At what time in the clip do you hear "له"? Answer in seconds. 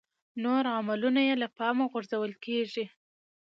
1.41-1.47